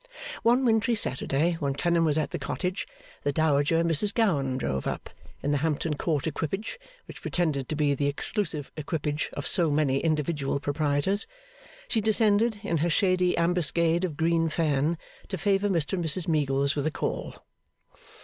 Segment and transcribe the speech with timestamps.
[0.41, 2.87] One wintry Saturday when Clennam was at the cottage,
[3.21, 5.11] the Dowager Mrs Gowan drove up,
[5.43, 9.99] in the Hampton Court equipage which pretended to be the exclusive equipage of so many
[9.99, 11.27] individual proprietors.
[11.87, 16.75] She descended, in her shady ambuscade of green fan, to favour Mr and Mrs Meagles
[16.75, 17.35] with a call.